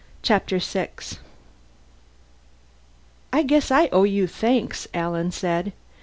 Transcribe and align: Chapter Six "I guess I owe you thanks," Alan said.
Chapter 0.23 0.59
Six 0.59 1.19
"I 3.31 3.43
guess 3.43 3.69
I 3.69 3.85
owe 3.89 4.01
you 4.03 4.25
thanks," 4.25 4.87
Alan 4.95 5.29
said. 5.31 5.73